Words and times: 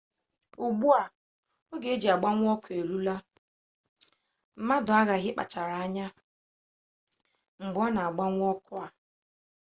ugbu 0.65 0.87
a 1.01 1.03
oge 1.73 1.89
e 1.95 1.99
ji 2.01 2.07
agbanwe 2.13 2.47
ọkụ 2.55 2.67
a 2.73 2.77
eruola 2.79 3.15
mmadụ 4.59 4.91
aghaghị 4.99 5.27
ịkpachara 5.31 5.75
anya 5.85 6.07
mgbe 7.61 7.79
ọ 7.85 7.87
na-agbanwe 7.95 8.43
ọkụ 8.53 8.73
a 8.85 8.87